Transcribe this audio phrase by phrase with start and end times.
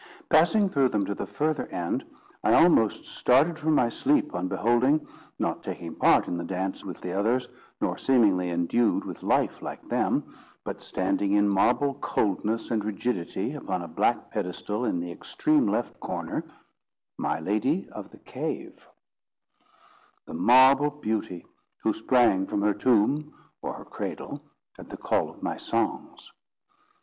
[0.31, 2.03] Passing through them to the further end,
[2.43, 6.99] I almost started from my sleep on beholding, not taking part in the dance with
[7.01, 7.47] the others,
[7.79, 10.33] nor seemingly endued with life like them,
[10.63, 15.99] but standing in marble coldness and rigidity upon a black pedestal in the extreme left
[15.99, 18.87] corner—my lady of the cave;
[20.25, 21.45] the marble beauty
[21.83, 24.41] who sprang from her tomb or her cradle
[24.79, 26.31] at the call of my songs.